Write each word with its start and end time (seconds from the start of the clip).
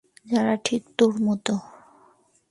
যারা 0.25 0.53
ঠিক 0.65 0.83
তোর 0.97 1.13
মতো। 1.21 1.53